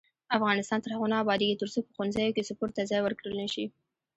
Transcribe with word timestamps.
افغانستان 0.37 0.79
تر 0.81 0.89
هغو 0.95 1.07
نه 1.13 1.17
ابادیږي، 1.23 1.59
ترڅو 1.61 1.79
په 1.85 1.91
ښوونځیو 1.95 2.35
کې 2.35 2.47
سپورت 2.49 2.73
ته 2.77 2.83
ځای 2.89 3.01
ورکړل 3.03 3.33
نشي. 3.41 3.65